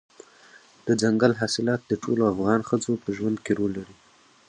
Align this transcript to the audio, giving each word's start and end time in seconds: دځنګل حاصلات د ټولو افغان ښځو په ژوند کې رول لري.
دځنګل 0.85 1.31
حاصلات 1.41 1.81
د 1.85 1.91
ټولو 2.03 2.21
افغان 2.33 2.59
ښځو 2.69 2.93
په 3.03 3.09
ژوند 3.17 3.37
کې 3.45 3.51
رول 3.57 3.71
لري. 3.79 3.95